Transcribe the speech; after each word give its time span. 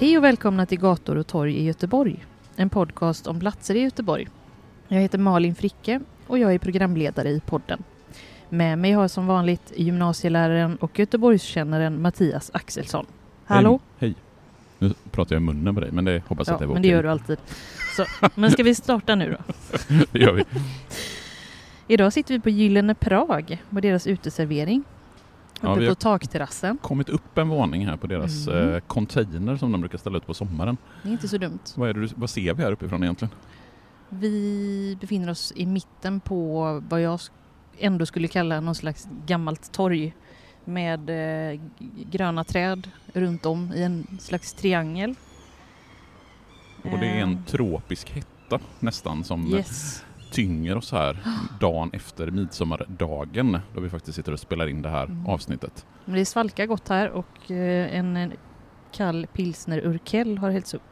Hej 0.00 0.18
och 0.18 0.24
välkomna 0.24 0.66
till 0.66 0.80
Gator 0.80 1.16
och 1.16 1.26
torg 1.26 1.56
i 1.56 1.64
Göteborg. 1.64 2.24
En 2.56 2.70
podcast 2.70 3.26
om 3.26 3.40
platser 3.40 3.74
i 3.74 3.80
Göteborg. 3.80 4.28
Jag 4.88 5.00
heter 5.00 5.18
Malin 5.18 5.54
Fricke 5.54 6.00
och 6.26 6.38
jag 6.38 6.54
är 6.54 6.58
programledare 6.58 7.28
i 7.28 7.40
podden. 7.40 7.82
Med 8.48 8.78
mig 8.78 8.92
har 8.92 9.02
jag 9.02 9.10
som 9.10 9.26
vanligt 9.26 9.72
gymnasieläraren 9.76 10.76
och 10.76 10.98
Göteborgskännaren 10.98 12.02
Mattias 12.02 12.50
Axelsson. 12.54 13.06
Hallå? 13.44 13.80
Hej. 13.98 14.08
Hej. 14.08 14.14
Nu 14.78 14.94
pratar 15.10 15.36
jag 15.36 15.42
i 15.42 15.44
munnen 15.44 15.74
på 15.74 15.80
dig, 15.80 15.92
men 15.92 16.04
det 16.04 16.22
hoppas 16.28 16.48
jag 16.48 16.52
Ja, 16.52 16.56
att 16.56 16.60
det 16.60 16.66
var 16.66 16.74
men 16.74 16.82
det 16.82 16.88
gör 16.88 17.02
du 17.02 17.10
alltid. 17.10 17.38
Så, 17.96 18.04
men 18.34 18.50
ska 18.50 18.62
vi 18.62 18.74
starta 18.74 19.14
nu 19.14 19.36
då? 19.38 19.54
det 20.12 20.18
gör 20.18 20.32
vi. 20.32 20.44
Idag 21.86 22.12
sitter 22.12 22.34
vi 22.34 22.40
på 22.40 22.50
Gyllene 22.50 22.94
Prag 22.94 23.62
på 23.70 23.80
deras 23.80 24.06
uteservering. 24.06 24.84
Ja, 25.60 25.70
Uppe 25.70 25.80
vi 25.80 25.86
på 25.86 25.90
har- 25.90 25.94
takterrassen. 26.18 26.78
kommit 26.82 27.08
upp 27.08 27.38
en 27.38 27.48
våning 27.48 27.86
här 27.86 27.96
på 27.96 28.06
deras 28.06 28.48
Mm. 28.48 28.74
eh, 28.74 28.80
container 28.80 29.56
som 29.56 29.72
de 29.72 29.80
brukar 29.80 29.98
ställa 29.98 30.16
ut 30.16 30.26
på 30.26 30.34
sommaren. 30.34 30.76
Det 31.02 31.08
är 31.08 31.12
inte 31.12 31.28
så 31.28 31.38
dumt. 31.38 31.58
Vad, 31.76 31.88
är 31.88 31.94
det, 31.94 32.12
vad 32.16 32.30
ser 32.30 32.54
vi 32.54 32.62
här 32.62 32.72
uppifrån 32.72 33.02
egentligen? 33.02 33.34
Vi 34.08 34.98
befinner 35.00 35.30
oss 35.30 35.52
i 35.56 35.66
mitten 35.66 36.20
på 36.20 36.62
vad 36.88 37.00
jag 37.02 37.20
ändå 37.78 38.06
skulle 38.06 38.28
kalla 38.28 38.60
någon 38.60 38.74
slags 38.74 39.08
gammalt 39.26 39.72
torg 39.72 40.14
med 40.64 41.10
eh, 41.52 41.60
gröna 42.10 42.44
träd 42.44 42.90
runt 43.12 43.46
om 43.46 43.72
i 43.74 43.82
en 43.82 44.18
slags 44.20 44.52
triangel. 44.52 45.14
Och 46.82 46.98
det 46.98 47.06
är 47.06 47.22
en 47.22 47.32
Eh, 47.32 47.38
tropisk 47.46 48.10
hetta 48.10 48.58
nästan 48.80 49.24
som 49.24 49.46
Yes. 49.54 50.04
Tynger 50.30 50.76
oss 50.76 50.92
här 50.92 51.18
dagen 51.60 51.90
efter 51.92 52.30
midsommardagen 52.30 53.58
då 53.74 53.80
vi 53.80 53.90
faktiskt 53.90 54.16
sitter 54.16 54.32
och 54.32 54.40
spelar 54.40 54.66
in 54.66 54.82
det 54.82 54.88
här 54.88 55.04
Mm. 55.04 55.26
avsnittet. 55.26 55.86
Men 56.04 56.14
det 56.14 56.24
svalkar 56.24 56.66
gott 56.66 56.88
här 56.88 57.10
och 57.10 57.50
eh, 57.50 57.96
en, 57.98 58.32
kall 58.92 59.26
pilsner 59.32 59.78
urkel 59.86 60.38
har 60.38 60.50
hällts 60.50 60.74
upp. 60.74 60.82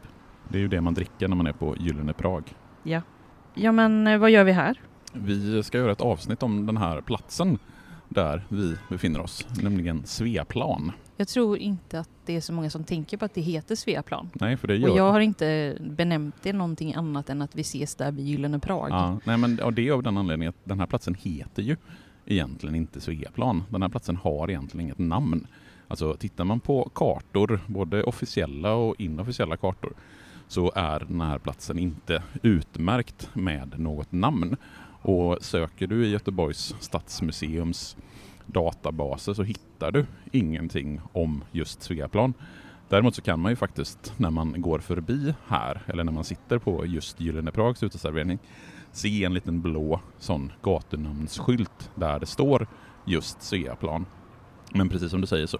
Det 0.49 0.57
är 0.57 0.61
ju 0.61 0.67
det 0.67 0.81
man 0.81 0.93
dricker 0.93 1.27
när 1.27 1.35
man 1.35 1.47
är 1.47 1.53
på 1.53 1.75
Gyllene 1.79 2.13
Prag. 2.13 2.43
Ja. 2.83 3.01
Ja 3.53 3.71
men 3.71 4.07
eh, 4.07 4.17
vad 4.17 4.31
gör 4.31 4.43
vi 4.43 4.51
här? 4.51 4.81
Vi 5.13 5.63
ska 5.63 5.77
göra 5.77 5.91
ett 5.91 6.01
avsnitt 6.01 6.43
om 6.43 6.65
den 6.65 6.77
här 6.77 7.01
platsen 7.01 7.59
där 8.17 8.43
vi 8.49 8.75
befinner 8.89 9.21
oss, 9.21 9.47
nämligen 9.61 10.05
Sveaplan. 10.05 10.91
Jag 11.17 11.27
tror 11.27 11.57
inte 11.57 11.99
att 11.99 12.09
det 12.25 12.35
är 12.35 12.41
så 12.41 12.53
många 12.53 12.69
som 12.69 12.83
tänker 12.83 13.17
på 13.17 13.25
att 13.25 13.33
det 13.33 13.41
heter 13.41 13.75
Sveaplan. 13.75 14.29
Nej, 14.33 14.57
för 14.57 14.67
det 14.67 14.75
gör 14.75 14.89
Och 14.89 14.97
jag 14.97 15.11
har 15.11 15.19
inte 15.19 15.77
benämnt 15.79 16.35
det 16.41 16.53
någonting 16.53 16.93
annat 16.93 17.29
än 17.29 17.41
att 17.41 17.55
vi 17.55 17.61
ses 17.61 17.95
där 17.95 18.11
vid 18.11 18.25
Gyllene 18.25 18.59
Prag. 18.59 18.91
Ja, 18.91 19.19
nej 19.25 19.37
men 19.37 19.59
och 19.59 19.73
det 19.73 19.87
är 19.87 19.91
av 19.91 20.03
den 20.03 20.17
anledningen 20.17 20.49
att 20.49 20.69
den 20.69 20.79
här 20.79 20.87
platsen 20.87 21.15
heter 21.15 21.63
ju 21.63 21.75
egentligen 22.25 22.75
inte 22.75 23.01
Sveaplan. 23.01 23.63
Den 23.69 23.81
här 23.81 23.89
platsen 23.89 24.15
har 24.15 24.49
egentligen 24.49 24.85
inget 24.85 24.99
namn. 24.99 25.47
Alltså 25.87 26.13
tittar 26.13 26.43
man 26.43 26.59
på 26.59 26.91
kartor, 26.95 27.59
både 27.67 28.03
officiella 28.03 28.73
och 28.73 28.95
inofficiella 28.97 29.57
kartor, 29.57 29.93
så 30.47 30.71
är 30.75 30.99
den 30.99 31.21
här 31.21 31.39
platsen 31.39 31.79
inte 31.79 32.23
utmärkt 32.41 33.29
med 33.33 33.79
något 33.79 34.11
namn. 34.11 34.55
Och 35.01 35.37
söker 35.41 35.87
du 35.87 36.05
i 36.05 36.09
Göteborgs 36.09 36.75
stadsmuseums 36.79 37.97
databaser 38.45 39.33
så 39.33 39.43
hittar 39.43 39.91
du 39.91 40.05
ingenting 40.31 41.01
om 41.13 41.43
just 41.51 41.83
Sveaplan. 41.83 42.33
Däremot 42.89 43.15
så 43.15 43.21
kan 43.21 43.39
man 43.39 43.51
ju 43.51 43.55
faktiskt 43.55 44.13
när 44.17 44.31
man 44.31 44.61
går 44.61 44.79
förbi 44.79 45.33
här, 45.47 45.81
eller 45.87 46.03
när 46.03 46.11
man 46.11 46.23
sitter 46.23 46.57
på 46.57 46.85
just 46.85 47.21
Gyllene 47.21 47.51
Prags 47.51 47.83
uteservering, 47.83 48.39
se 48.91 49.23
en 49.23 49.33
liten 49.33 49.61
blå 49.61 50.01
sån 50.19 50.51
gatunamnsskylt 50.63 51.91
där 51.95 52.19
det 52.19 52.25
står 52.25 52.67
just 53.05 53.41
Sveaplan. 53.41 54.05
Men 54.73 54.89
precis 54.89 55.11
som 55.11 55.21
du 55.21 55.27
säger 55.27 55.47
så 55.47 55.57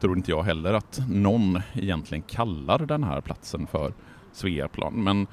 tror 0.00 0.16
inte 0.16 0.30
jag 0.30 0.42
heller 0.42 0.72
att 0.74 1.00
någon 1.08 1.60
egentligen 1.74 2.22
kallar 2.22 2.78
den 2.78 3.04
här 3.04 3.20
platsen 3.20 3.66
för 3.66 3.92
Sveaplan. 4.32 5.04
Men 5.04 5.26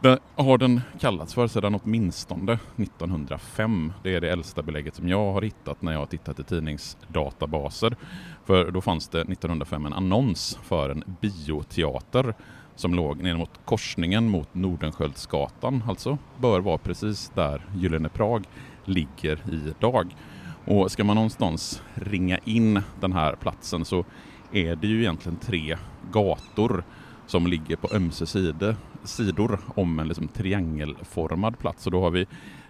det 0.00 0.18
har 0.36 0.58
den 0.58 0.80
kallats 1.00 1.34
för 1.34 1.46
sedan 1.46 1.80
åtminstone 1.84 2.58
1905. 2.76 3.92
Det 4.02 4.14
är 4.14 4.20
det 4.20 4.30
äldsta 4.30 4.62
belägget 4.62 4.94
som 4.94 5.08
jag 5.08 5.32
har 5.32 5.42
hittat 5.42 5.82
när 5.82 5.92
jag 5.92 5.98
har 5.98 6.06
tittat 6.06 6.38
i 6.38 6.44
tidningsdatabaser. 6.44 7.96
För 8.44 8.70
då 8.70 8.80
fanns 8.80 9.08
det 9.08 9.20
1905 9.20 9.86
en 9.86 9.92
annons 9.92 10.58
för 10.62 10.90
en 10.90 11.04
bioteater 11.20 12.34
som 12.76 12.94
låg 12.94 13.22
ner 13.22 13.36
mot 13.36 13.60
korsningen 13.64 14.28
mot 14.28 14.54
Nordenskiöldsgatan, 14.54 15.82
alltså 15.88 16.18
bör 16.40 16.60
vara 16.60 16.78
precis 16.78 17.32
där 17.34 17.62
Gyllene 17.76 18.08
Prag 18.08 18.44
ligger 18.84 19.38
idag. 19.52 20.16
Och 20.64 20.90
ska 20.90 21.04
man 21.04 21.16
någonstans 21.16 21.82
ringa 21.94 22.38
in 22.44 22.82
den 23.00 23.12
här 23.12 23.36
platsen 23.36 23.84
så 23.84 24.04
är 24.52 24.76
det 24.76 24.86
ju 24.86 25.00
egentligen 25.00 25.38
tre 25.38 25.76
gator 26.10 26.84
som 27.26 27.46
ligger 27.46 27.76
på 27.76 27.88
ömse 27.92 28.26
sidor, 28.26 28.76
sidor 29.04 29.60
om 29.74 29.98
en 29.98 30.08
liksom 30.08 30.28
triangelformad 30.28 31.58
plats. 31.58 31.86
Och 31.86 31.92
då 31.92 32.00
har 32.00 32.10
vi 32.10 32.26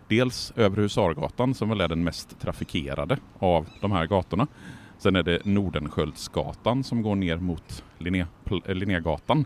dels 0.09 0.53
Övre 0.57 0.83
Husargatan 0.83 1.55
som 1.55 1.69
väl 1.69 1.81
är 1.81 1.89
den 1.89 2.05
mest 2.05 2.41
trafikerade 2.41 3.19
av 3.39 3.67
de 3.81 3.93
här 3.93 4.07
gatorna. 4.07 4.47
Sen 4.99 5.17
är 5.17 5.23
det 5.23 5.45
Nordenskjöldsgatan 5.45 6.85
som 6.85 7.03
går 7.03 7.17
ner 7.17 7.37
mot 7.37 7.85
Linné, 7.99 8.27
eh, 8.67 8.75
Linnégatan. 8.75 9.45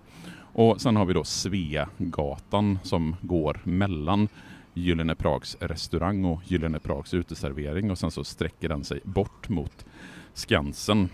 Och 0.52 0.80
sen 0.80 0.96
har 0.96 1.04
vi 1.04 1.14
då 1.14 1.24
Sveagatan 1.24 2.78
som 2.82 3.16
går 3.20 3.60
mellan 3.64 4.28
Gyllene 4.74 5.14
Prags 5.14 5.56
restaurang 5.60 6.24
och 6.24 6.42
Gyllene 6.44 6.78
Prags 6.78 7.14
uteservering 7.14 7.90
och 7.90 7.98
sen 7.98 8.10
så 8.10 8.24
sträcker 8.24 8.68
den 8.68 8.84
sig 8.84 9.00
bort 9.04 9.48
mot 9.48 9.86
Skansen. 10.34 11.08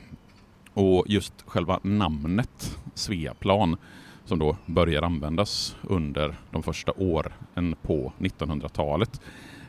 Och 0.74 1.04
just 1.08 1.32
själva 1.46 1.80
namnet 1.82 2.78
Sveaplan 2.94 3.76
som 4.24 4.38
då 4.38 4.56
börjar 4.66 5.02
användas 5.02 5.76
under 5.82 6.34
de 6.50 6.62
första 6.62 6.92
åren 6.92 7.76
på 7.82 8.12
1900-talet. 8.18 9.20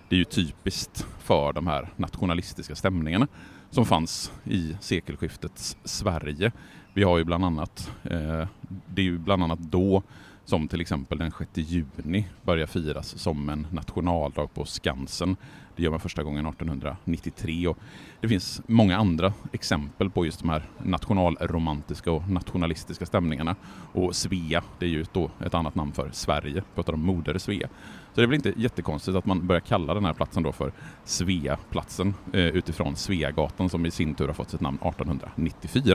Det 0.10 0.16
är 0.16 0.20
ju 0.20 0.26
typiskt 0.26 1.08
för 1.20 1.54
de 1.54 1.68
här 1.68 1.90
nationalistiska 1.96 2.76
stämningarna 2.76 3.28
som 3.70 3.86
fanns 3.86 4.32
i 4.44 4.78
sekelskiftets 4.82 5.78
Sverige. 5.84 6.52
Vi 6.94 7.04
har 7.04 7.18
ju 7.18 7.24
bland 7.24 7.46
annat, 7.46 7.92
eh, 8.04 8.48
det 8.88 9.02
är 9.02 9.06
ju 9.06 9.18
bland 9.18 9.44
annat 9.44 9.60
då 9.60 10.04
som 10.46 10.68
till 10.68 10.82
exempel 10.82 11.18
den 11.18 11.32
6 11.32 11.50
juni 11.54 12.28
börjar 12.44 12.68
firas 12.68 13.18
som 13.18 13.50
en 13.50 13.68
nationaldag 13.72 14.48
på 14.54 14.66
Skansen. 14.66 15.36
Det 15.76 15.84
gör 15.84 15.92
man 15.92 16.00
första 16.00 16.24
gången 16.24 16.46
1893 16.46 17.68
och 17.68 17.78
det 18.22 18.28
finns 18.28 18.62
många 18.68 18.98
andra 18.98 19.34
exempel 19.52 20.10
på 20.10 20.26
just 20.26 20.40
de 20.40 20.50
här 20.50 20.64
nationalromantiska 20.84 22.12
och 22.12 22.30
nationalistiska 22.30 23.06
stämningarna. 23.06 23.56
Och 23.94 24.16
Svea, 24.16 24.64
det 24.80 24.86
är 24.86 24.90
ju 24.90 25.06
då 25.14 25.32
ett 25.46 25.54
annat 25.54 25.76
namn 25.76 25.92
för 25.92 26.10
Sverige, 26.14 26.64
pratar 26.76 26.94
om 26.94 27.06
moder 27.06 27.38
Svea. 27.38 27.68
Så 28.14 28.22
det 28.22 28.24
är 28.24 28.28
väl 28.28 28.36
inte 28.36 28.54
jättekonstigt 28.58 29.18
att 29.18 29.26
man 29.26 29.48
börjar 29.48 29.60
kalla 29.60 29.94
den 29.94 30.06
här 30.06 30.14
platsen 30.14 30.44
då 30.44 30.52
för 30.52 30.72
Sveaplatsen 31.04 32.14
eh, 32.34 32.40
utifrån 32.40 32.96
Sveagatan 32.96 33.70
som 33.70 33.86
i 33.86 33.92
sin 33.92 34.16
tur 34.16 34.28
har 34.28 34.34
fått 34.34 34.50
sitt 34.50 34.62
namn 34.62 34.78
1894. 34.78 35.95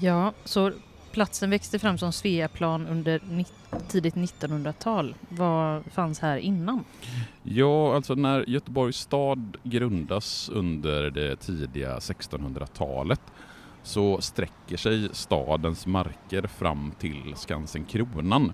Ja, 0.00 0.32
så 0.44 0.72
platsen 1.12 1.50
växte 1.50 1.78
fram 1.78 1.98
som 1.98 2.12
Sveaplan 2.12 2.86
under 2.86 3.20
tidigt 3.88 4.14
1900-tal. 4.14 5.14
Vad 5.28 5.82
fanns 5.92 6.20
här 6.20 6.36
innan? 6.36 6.84
Ja, 7.42 7.94
alltså 7.94 8.14
när 8.14 8.50
Göteborgs 8.50 8.96
stad 8.96 9.56
grundas 9.62 10.48
under 10.48 11.10
det 11.10 11.36
tidiga 11.36 11.98
1600-talet 11.98 13.20
så 13.82 14.20
sträcker 14.20 14.76
sig 14.76 15.08
stadens 15.12 15.86
marker 15.86 16.46
fram 16.46 16.92
till 16.98 17.34
Skansen 17.36 17.84
Kronan. 17.84 18.52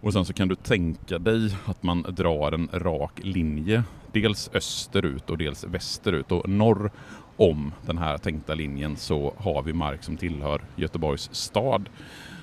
Och 0.00 0.12
sen 0.12 0.24
så 0.24 0.32
kan 0.32 0.48
du 0.48 0.54
tänka 0.54 1.18
dig 1.18 1.56
att 1.64 1.82
man 1.82 2.02
drar 2.02 2.52
en 2.52 2.68
rak 2.72 3.20
linje, 3.22 3.84
dels 4.12 4.50
österut 4.54 5.30
och 5.30 5.38
dels 5.38 5.64
västerut. 5.64 6.32
Och 6.32 6.48
norr 6.48 6.90
om 7.40 7.72
den 7.86 7.98
här 7.98 8.18
tänkta 8.18 8.54
linjen 8.54 8.96
så 8.96 9.34
har 9.38 9.62
vi 9.62 9.72
mark 9.72 10.02
som 10.02 10.16
tillhör 10.16 10.60
Göteborgs 10.76 11.34
stad. 11.34 11.88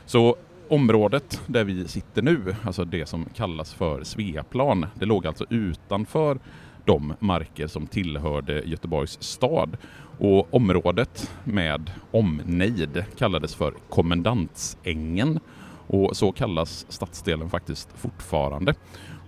Så 0.05 0.35
området 0.69 1.41
där 1.47 1.63
vi 1.63 1.88
sitter 1.88 2.21
nu, 2.21 2.55
alltså 2.63 2.85
det 2.85 3.05
som 3.05 3.25
kallas 3.35 3.73
för 3.73 4.03
Sveaplan, 4.03 4.85
det 4.95 5.05
låg 5.05 5.27
alltså 5.27 5.45
utanför 5.49 6.39
de 6.85 7.13
marker 7.19 7.67
som 7.67 7.88
tillhörde 7.88 8.61
Göteborgs 8.65 9.23
stad. 9.23 9.77
Och 10.19 10.53
området 10.53 11.31
med 11.43 11.91
omnejd 12.11 13.05
kallades 13.17 13.55
för 13.55 13.73
Kommendantsängen 13.89 15.39
och 15.88 16.17
så 16.17 16.31
kallas 16.31 16.85
stadsdelen 16.89 17.50
faktiskt 17.50 17.89
fortfarande. 17.95 18.73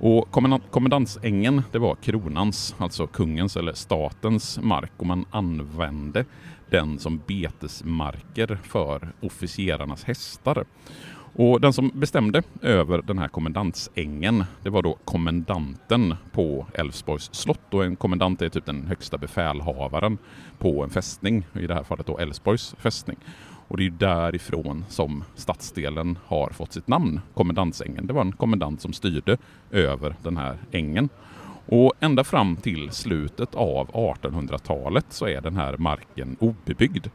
Och 0.01 0.31
kommendansängen 0.31 0.71
kommendantsängen, 0.71 1.63
det 1.71 1.79
var 1.79 1.95
kronans, 1.95 2.75
alltså 2.77 3.07
kungens 3.07 3.57
eller 3.57 3.73
statens 3.73 4.59
mark 4.61 4.91
och 4.97 5.05
man 5.05 5.25
använde 5.31 6.25
den 6.69 6.99
som 6.99 7.21
betesmarker 7.27 8.59
för 8.63 9.09
officerarnas 9.21 10.03
hästar. 10.03 10.65
Och 11.33 11.61
den 11.61 11.73
som 11.73 11.91
bestämde 11.93 12.43
över 12.61 13.01
den 13.01 13.17
här 13.17 13.27
kommendantsängen, 13.27 14.43
det 14.63 14.69
var 14.69 14.81
då 14.81 14.97
kommendanten 15.05 16.15
på 16.31 16.67
Älvsborgs 16.73 17.29
slott. 17.33 17.73
Och 17.73 17.85
en 17.85 17.95
kommendant 17.95 18.41
är 18.41 18.49
typ 18.49 18.65
den 18.65 18.87
högsta 18.87 19.17
befälhavaren 19.17 20.17
på 20.57 20.83
en 20.83 20.89
fästning, 20.89 21.45
i 21.53 21.67
det 21.67 21.73
här 21.73 21.83
fallet 21.83 22.07
då 22.07 22.17
Älvsborgs 22.17 22.75
fästning. 22.77 23.17
Och 23.69 23.77
det 23.77 23.83
är 23.83 23.85
ju 23.85 23.89
därifrån 23.89 24.85
som 24.89 25.23
stadsdelen 25.35 26.17
har 26.25 26.49
fått 26.49 26.73
sitt 26.73 26.87
namn, 26.87 27.21
kommendantsängen. 27.33 28.07
Det 28.07 28.13
var 28.13 28.21
en 28.21 28.31
kommendant 28.31 28.81
som 28.81 28.93
styrde 28.93 29.37
över 29.71 30.15
den 30.23 30.37
här 30.37 30.57
ängen. 30.71 31.09
Och 31.65 31.93
ända 31.99 32.23
fram 32.23 32.55
till 32.55 32.91
slutet 32.91 33.55
av 33.55 33.87
1800-talet 33.91 35.05
så 35.09 35.27
är 35.27 35.41
den 35.41 35.55
här 35.55 35.77
marken 35.77 36.35
obebyggd. 36.39 37.07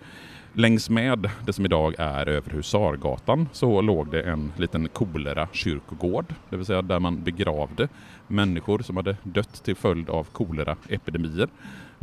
Längs 0.53 0.91
med 0.91 1.31
det 1.47 1.53
som 1.53 1.65
idag 1.65 1.95
är 1.99 2.29
över 2.29 2.51
Husargatan 2.51 3.49
så 3.53 3.81
låg 3.81 4.11
det 4.11 4.23
en 4.23 4.53
liten 4.57 4.89
kolera 4.89 5.49
kyrkogård, 5.53 6.35
det 6.51 6.57
vill 6.57 6.67
säga 6.67 6.83
där 6.83 6.99
man 6.99 7.23
begravde 7.23 7.89
människor 8.29 8.79
som 8.79 8.97
hade 8.97 9.17
dött 9.23 9.65
till 9.65 9.77
följd 9.77 10.11
av 10.11 10.25
koleraepidemier. 10.25 11.49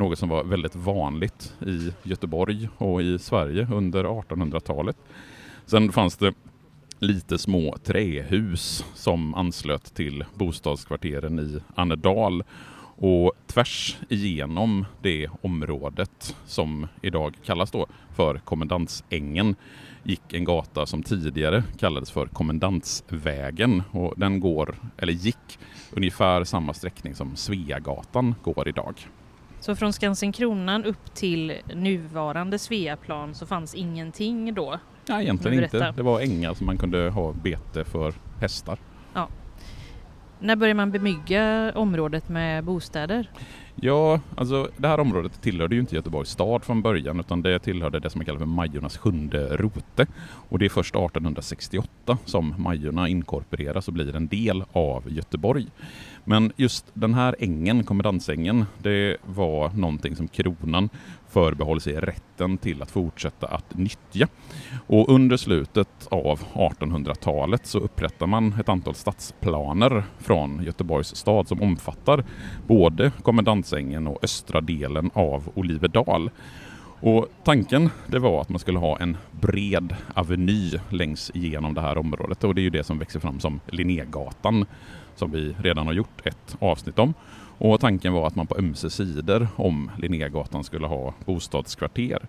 Något 0.02 0.20
som 0.20 0.30
var 0.30 0.44
väldigt 0.44 0.76
vanligt 0.76 1.54
i 1.68 1.94
Göteborg 2.04 2.70
och 2.78 3.02
i 3.02 3.20
Sverige 3.20 3.68
under 3.74 4.04
1800-talet. 4.04 4.98
Sen 5.66 5.92
fanns 5.92 6.18
det 6.18 6.34
lite 7.00 7.38
små 7.38 7.78
trähus 7.84 8.86
som 8.94 9.36
anslöt 9.36 9.94
till 9.94 10.26
bostadskvarteren 10.34 11.40
i 11.40 11.60
Annedal. 11.76 12.44
Och 12.98 13.32
tvärs 13.48 13.98
igenom 14.10 14.86
det 15.02 15.30
området 15.42 16.36
som 16.46 16.88
idag 17.02 17.36
kallas 17.44 17.72
då 17.72 17.88
för 18.16 18.38
Kommendantsängen 18.38 19.56
gick 20.04 20.34
en 20.34 20.44
gata 20.44 20.86
som 20.86 21.04
tidigare 21.04 21.64
kallades 21.80 22.12
för 22.12 22.26
Kommendantsvägen 22.26 23.84
och 23.92 24.14
den 24.18 24.40
går, 24.40 24.76
eller 24.98 25.14
gick, 25.14 25.60
ungefär 25.92 26.44
samma 26.44 26.74
sträckning 26.74 27.16
som 27.16 27.36
Sveagatan 27.36 28.36
går 28.44 28.68
idag. 28.68 28.96
Så 29.62 29.76
från 29.76 29.94
Skansen 29.94 30.32
Kronan 30.32 30.86
upp 30.86 31.14
till 31.14 31.54
nuvarande 31.74 32.60
Sveaplan 32.60 33.36
så 33.36 33.46
fanns 33.46 33.76
ingenting 33.76 34.54
då? 34.54 34.80
Nej, 35.10 35.24
egentligen 35.24 35.64
inte. 35.64 35.94
Det 35.96 36.04
var 36.04 36.20
ängar 36.20 36.54
som 36.54 36.66
man 36.66 36.78
kunde 36.78 37.10
ha 37.10 37.34
bete 37.34 37.84
för 37.84 38.14
hästar. 38.40 38.80
När 40.44 40.56
började 40.56 40.78
man 40.78 40.92
bemygga 40.92 41.72
området 41.76 42.30
med 42.30 42.64
bostäder? 42.64 43.30
Ja, 43.76 44.20
alltså 44.36 44.70
det 44.78 44.88
här 44.88 45.00
området 45.00 45.42
tillhörde 45.42 45.76
ju 45.76 45.82
inte 45.82 45.96
Göteborgs 45.96 46.30
stad 46.30 46.64
från 46.64 46.82
början 46.82 47.20
utan 47.20 47.42
det 47.42 47.60
tillhörde 47.60 48.00
det 48.00 48.10
som 48.10 48.20
man 48.20 48.26
kallar 48.26 48.40
för 48.40 48.46
Majornas 48.46 48.98
sjunde 48.98 49.58
rote. 49.58 50.08
Och 50.50 50.60
det 50.60 50.66
är 50.66 50.70
först 50.70 50.96
1868 50.96 52.18
som 52.26 52.56
Majorna 52.58 53.08
inkorporeras 53.08 53.88
och 53.88 53.94
blir 53.94 54.16
en 54.16 54.28
del 54.28 54.64
av 54.72 55.12
Göteborg. 55.12 55.68
Men 56.24 56.52
just 56.56 56.86
den 56.94 57.14
här 57.14 57.36
ängen, 57.40 57.84
kommendansängen, 57.84 58.66
det 58.78 59.18
var 59.26 59.70
någonting 59.70 60.16
som 60.16 60.28
kronan 60.28 60.90
förbehöll 61.30 61.82
sig 61.82 61.94
rätten 61.94 62.58
till 62.58 62.82
att 62.82 62.92
fortsätta 62.92 63.48
att 63.48 63.78
nyttja. 63.78 64.28
Och 64.88 65.10
under 65.10 65.38
slutet 65.38 66.08
av 66.10 66.40
1800-talet 66.54 67.66
så 67.66 67.80
upprättar 67.80 68.28
man 68.28 68.54
ett 68.60 68.70
antal 68.70 68.96
stadsplaner 68.96 70.04
från 70.20 70.64
Göteborgs 70.64 71.16
stad 71.16 71.48
som 71.48 71.62
omfattar 71.62 72.24
både 72.68 73.12
kommendansängen 73.24 74.08
och 74.08 74.24
östra 74.24 74.62
delen 74.62 75.12
av 75.14 75.52
Oliverdal. 75.54 76.30
Och 77.04 77.28
tanken 77.44 77.90
det 78.08 78.20
var 78.20 78.42
att 78.42 78.50
man 78.50 78.60
skulle 78.60 78.80
ha 78.80 78.98
en 78.98 79.18
bred 79.32 79.96
aveny 80.14 80.72
längs 80.90 81.32
igenom 81.34 81.74
det 81.74 81.82
här 81.82 81.98
området 81.98 82.44
och 82.44 82.56
det 82.56 82.62
är 82.62 82.64
ju 82.64 82.70
det 82.70 82.84
som 82.84 83.00
växer 83.00 83.20
fram 83.20 83.40
som 83.40 83.60
Linnégatan 83.68 84.66
som 85.16 85.32
vi 85.32 85.56
redan 85.60 85.88
har 85.88 85.94
gjort 85.94 86.28
ett 86.28 86.58
avsnitt 86.60 87.00
om. 87.00 87.14
Och 87.58 87.80
tanken 87.80 88.14
var 88.14 88.28
att 88.28 88.36
man 88.36 88.48
på 88.48 88.58
ömse 88.58 88.90
sidor 88.90 89.48
om 89.56 89.92
Linnégatan 89.98 90.64
skulle 90.64 90.88
ha 90.88 91.14
bostadskvarter. 91.26 92.20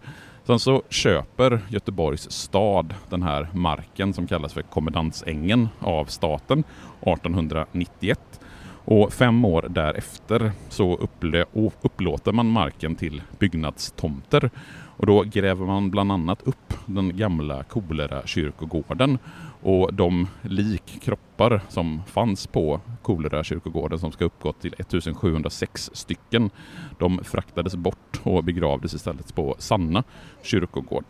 Sen 0.44 0.58
så 0.58 0.82
köper 0.88 1.60
Göteborgs 1.68 2.30
stad 2.30 2.94
den 3.10 3.22
här 3.22 3.48
marken 3.52 4.12
som 4.12 4.26
kallas 4.26 4.52
för 4.52 4.62
Kommendansängen 4.62 5.68
av 5.78 6.04
staten 6.04 6.64
1891. 7.00 8.40
Och 8.84 9.12
fem 9.12 9.44
år 9.44 9.66
därefter 9.70 10.52
så 10.68 10.96
upplö- 10.96 11.70
upplåter 11.82 12.32
man 12.32 12.46
marken 12.46 12.94
till 12.94 13.22
byggnadstomter. 13.38 14.50
Och 14.96 15.06
då 15.06 15.22
gräver 15.22 15.66
man 15.66 15.90
bland 15.90 16.12
annat 16.12 16.42
upp 16.42 16.74
den 16.86 17.16
gamla 17.16 17.62
Kolera 17.64 18.26
kyrkogården 18.26 19.18
och 19.62 19.94
de 19.94 20.28
likkroppar 20.42 21.60
som 21.68 22.02
fanns 22.06 22.46
på 22.46 22.80
Kolera 23.02 23.44
kyrkogården 23.44 23.98
som 23.98 24.12
ska 24.12 24.24
uppgå 24.24 24.52
till 24.52 24.74
1706 24.78 25.90
stycken. 25.92 26.50
De 26.98 27.24
fraktades 27.24 27.76
bort 27.76 28.20
och 28.22 28.44
begravdes 28.44 28.94
istället 28.94 29.34
på 29.34 29.54
Sanna 29.58 30.04
kyrkogård. 30.42 31.04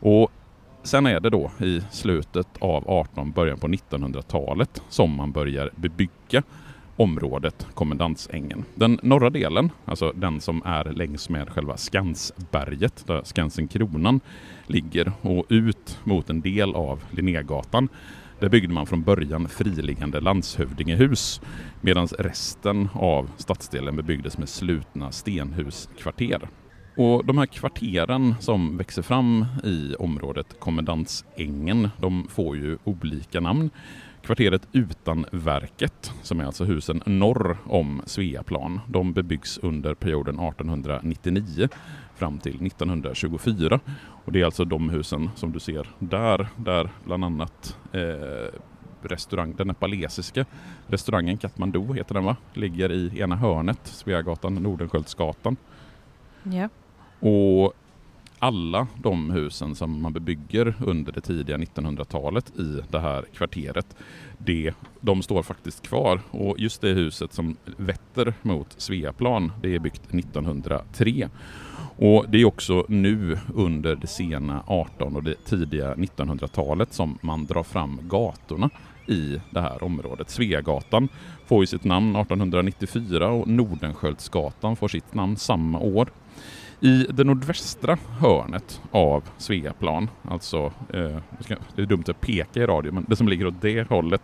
Och 0.00 0.30
sen 0.82 1.06
är 1.06 1.20
det 1.20 1.30
då 1.30 1.50
i 1.60 1.80
slutet 1.90 2.48
av 2.58 2.90
18 2.90 3.32
början 3.32 3.58
på 3.58 3.68
1900-talet 3.68 4.82
som 4.88 5.16
man 5.16 5.32
börjar 5.32 5.70
bebygga 5.76 6.42
området 6.96 7.66
Kommendantsängen. 7.74 8.64
Den 8.74 8.98
norra 9.02 9.30
delen, 9.30 9.70
alltså 9.84 10.12
den 10.14 10.40
som 10.40 10.62
är 10.64 10.84
längs 10.84 11.28
med 11.28 11.50
själva 11.50 11.76
Skansberget, 11.76 13.06
där 13.06 13.22
Skansen 13.24 13.68
Kronan 13.68 14.20
ligger, 14.66 15.12
och 15.20 15.46
ut 15.48 15.98
mot 16.04 16.30
en 16.30 16.40
del 16.40 16.74
av 16.74 17.04
Linnégatan, 17.10 17.88
där 18.38 18.48
byggde 18.48 18.74
man 18.74 18.86
från 18.86 19.02
början 19.02 19.48
friliggande 19.48 20.20
landshövdingehus, 20.20 21.40
medan 21.80 22.06
resten 22.06 22.88
av 22.94 23.30
stadsdelen 23.36 23.96
bebyggdes 23.96 24.38
med 24.38 24.48
slutna 24.48 25.12
stenhuskvarter. 25.12 26.48
Och 26.96 27.24
de 27.24 27.38
här 27.38 27.46
kvarteren 27.46 28.34
som 28.40 28.76
växer 28.76 29.02
fram 29.02 29.46
i 29.64 29.94
området 29.98 30.60
Kommendantsängen, 30.60 31.88
de 31.98 32.28
får 32.28 32.56
ju 32.56 32.78
olika 32.84 33.40
namn. 33.40 33.70
Kvarteret 34.22 34.68
Utanverket, 34.72 36.12
som 36.22 36.40
är 36.40 36.44
alltså 36.44 36.64
husen 36.64 37.02
norr 37.06 37.56
om 37.64 38.02
Sveaplan, 38.06 38.80
de 38.86 39.12
bebyggs 39.12 39.58
under 39.58 39.94
perioden 39.94 40.34
1899 40.34 41.68
fram 42.14 42.38
till 42.38 42.66
1924. 42.66 43.80
Och 44.24 44.32
det 44.32 44.40
är 44.40 44.44
alltså 44.44 44.64
de 44.64 44.90
husen 44.90 45.30
som 45.34 45.52
du 45.52 45.60
ser 45.60 45.88
där, 45.98 46.48
där 46.56 46.90
bland 47.04 47.24
annat 47.24 47.76
eh, 47.92 48.58
restaurang, 49.02 49.54
den 49.56 49.66
nepalesiska 49.66 50.44
restaurangen 50.86 51.38
Katmandu 51.38 51.94
heter 51.94 52.14
den 52.14 52.24
va? 52.24 52.36
Ligger 52.54 52.92
i 52.92 53.20
ena 53.20 53.36
hörnet, 53.36 53.80
Sveagatan, 53.84 54.54
Nordenskiöldsgatan. 54.54 55.56
Yeah. 56.44 56.70
Och 57.20 57.74
alla 58.38 58.86
de 59.02 59.30
husen 59.30 59.74
som 59.74 60.02
man 60.02 60.12
bebygger 60.12 60.74
under 60.86 61.12
det 61.12 61.20
tidiga 61.20 61.56
1900-talet 61.56 62.58
i 62.58 62.80
det 62.90 62.98
här 62.98 63.24
kvarteret, 63.34 63.96
det, 64.38 64.74
de 65.00 65.22
står 65.22 65.42
faktiskt 65.42 65.82
kvar. 65.82 66.20
Och 66.30 66.58
just 66.58 66.80
det 66.80 66.88
huset 66.88 67.32
som 67.32 67.56
vetter 67.76 68.34
mot 68.42 68.74
Sveaplan, 68.76 69.52
det 69.60 69.74
är 69.74 69.78
byggt 69.78 70.14
1903. 70.14 71.28
Och 71.96 72.24
det 72.28 72.40
är 72.40 72.44
också 72.44 72.84
nu 72.88 73.38
under 73.54 73.96
det 73.96 74.06
sena 74.06 74.62
18 74.66 75.16
och 75.16 75.22
det 75.22 75.44
tidiga 75.44 75.94
1900-talet 75.94 76.92
som 76.92 77.18
man 77.22 77.46
drar 77.46 77.62
fram 77.62 78.00
gatorna 78.02 78.70
i 79.06 79.40
det 79.50 79.60
här 79.60 79.84
området. 79.84 80.30
Sveagatan 80.30 81.08
får 81.46 81.62
ju 81.62 81.66
sitt 81.66 81.84
namn 81.84 82.16
1894 82.16 83.28
och 83.28 83.48
Nordenskiöldsgatan 83.48 84.76
får 84.76 84.88
sitt 84.88 85.14
namn 85.14 85.36
samma 85.36 85.78
år. 85.78 86.08
I 86.80 87.06
det 87.10 87.24
nordvästra 87.24 87.98
hörnet 88.20 88.80
av 88.90 89.24
Sveaplan, 89.38 90.10
alltså, 90.24 90.72
eh, 90.92 91.18
det 91.76 91.82
är 91.82 91.86
dumt 91.86 92.04
att 92.08 92.20
peka 92.20 92.60
i 92.60 92.66
radio, 92.66 92.92
men 92.92 93.06
det 93.08 93.16
som 93.16 93.28
ligger 93.28 93.46
åt 93.46 93.60
det 93.60 93.88
hållet, 93.88 94.22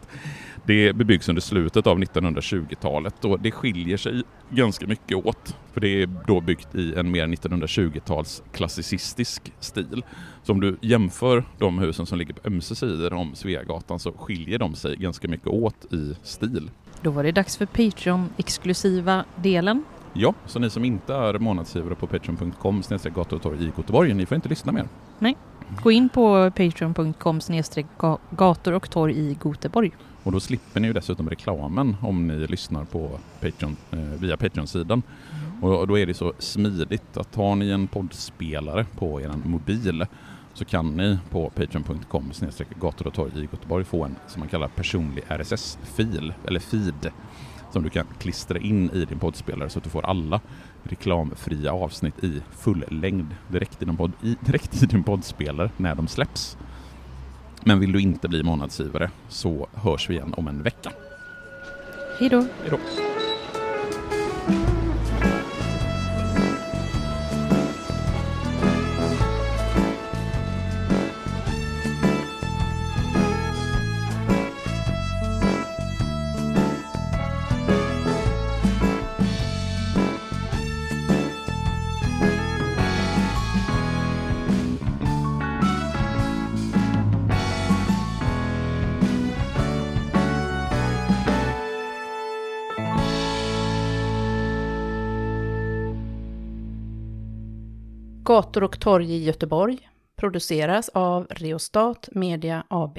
det 0.66 0.92
bebyggs 0.92 1.28
under 1.28 1.42
slutet 1.42 1.86
av 1.86 1.98
1920-talet 1.98 3.24
och 3.24 3.40
det 3.40 3.50
skiljer 3.50 3.96
sig 3.96 4.22
ganska 4.50 4.86
mycket 4.86 5.16
åt. 5.16 5.56
För 5.72 5.80
det 5.80 6.02
är 6.02 6.08
då 6.26 6.40
byggt 6.40 6.74
i 6.74 6.94
en 6.94 7.10
mer 7.10 7.26
1920-tals 7.26 8.42
klassicistisk 8.52 9.52
stil. 9.60 10.02
Så 10.42 10.52
om 10.52 10.60
du 10.60 10.76
jämför 10.80 11.44
de 11.58 11.78
husen 11.78 12.06
som 12.06 12.18
ligger 12.18 12.34
på 12.34 12.48
ömse 12.48 12.74
sidor 12.74 13.12
om 13.12 13.34
Sveagatan 13.34 13.98
så 13.98 14.12
skiljer 14.12 14.58
de 14.58 14.74
sig 14.74 14.96
ganska 14.96 15.28
mycket 15.28 15.46
åt 15.46 15.92
i 15.92 16.14
stil. 16.22 16.70
Då 17.02 17.10
var 17.10 17.22
det 17.22 17.32
dags 17.32 17.56
för 17.56 17.66
Patreon-exklusiva 17.66 19.24
delen. 19.36 19.84
Ja, 20.20 20.34
så 20.46 20.58
ni 20.58 20.70
som 20.70 20.84
inte 20.84 21.14
är 21.14 21.38
månadsgivare 21.38 21.94
på 21.94 22.06
patreon.com 22.06 22.82
gator 23.14 23.36
och 23.36 23.42
torg 23.42 23.64
i 23.64 23.72
Göteborg, 23.76 24.14
ni 24.14 24.26
får 24.26 24.34
inte 24.34 24.48
lyssna 24.48 24.72
mer. 24.72 24.88
Nej, 25.18 25.36
gå 25.82 25.90
in 25.90 26.08
på 26.08 26.50
patreon.com 26.50 27.40
gator 28.30 28.72
och 28.72 28.90
torg 28.90 29.18
i 29.18 29.36
Göteborg. 29.44 29.92
Och 30.22 30.32
då 30.32 30.40
slipper 30.40 30.80
ni 30.80 30.86
ju 30.86 30.92
dessutom 30.92 31.30
reklamen 31.30 31.96
om 32.00 32.26
ni 32.26 32.46
lyssnar 32.46 32.84
på 32.84 33.10
Patreon, 33.40 33.76
eh, 33.90 33.98
via 33.98 34.36
Patreon-sidan. 34.36 35.02
Mm. 35.32 35.64
Och 35.64 35.88
då 35.88 35.98
är 35.98 36.06
det 36.06 36.14
så 36.14 36.32
smidigt 36.38 37.16
att 37.16 37.34
har 37.34 37.56
ni 37.56 37.70
en 37.70 37.86
poddspelare 37.86 38.86
på 38.98 39.20
er 39.20 39.32
mobil 39.44 40.06
så 40.54 40.64
kan 40.64 40.96
ni 40.96 41.18
på 41.30 41.50
patreon.com 41.50 42.32
gator 42.80 43.06
och 43.06 43.14
torg 43.14 43.32
i 43.36 43.40
Göteborg 43.40 43.84
få 43.84 44.04
en 44.04 44.16
som 44.26 44.40
man 44.40 44.48
kallar 44.48 44.68
personlig 44.68 45.24
RSS-fil 45.28 46.32
eller 46.46 46.60
feed 46.60 47.10
som 47.70 47.82
du 47.82 47.90
kan 47.90 48.06
klistra 48.18 48.58
in 48.58 48.90
i 48.90 49.04
din 49.04 49.18
poddspelare 49.18 49.70
så 49.70 49.78
att 49.78 49.84
du 49.84 49.90
får 49.90 50.06
alla 50.06 50.40
reklamfria 50.82 51.72
avsnitt 51.72 52.24
i 52.24 52.42
full 52.50 52.84
längd 52.88 53.36
direkt 53.48 53.82
i, 53.82 53.84
din 53.84 53.96
podd, 53.96 54.12
i, 54.22 54.36
direkt 54.40 54.82
i 54.82 54.86
din 54.86 55.04
poddspelare 55.04 55.70
när 55.76 55.94
de 55.94 56.08
släpps. 56.08 56.56
Men 57.64 57.80
vill 57.80 57.92
du 57.92 58.00
inte 58.00 58.28
bli 58.28 58.42
månadsgivare 58.42 59.10
så 59.28 59.68
hörs 59.74 60.10
vi 60.10 60.14
igen 60.14 60.34
om 60.36 60.48
en 60.48 60.62
vecka. 60.62 60.92
Hej 62.18 62.28
då! 62.28 62.36
Hej 62.40 62.70
då! 62.70 63.07
Gator 98.28 98.62
och 98.64 98.80
torg 98.80 99.12
i 99.12 99.24
Göteborg 99.24 99.88
produceras 100.16 100.88
av 100.88 101.26
Reostat 101.30 102.08
Media 102.12 102.64
AB. 102.68 102.98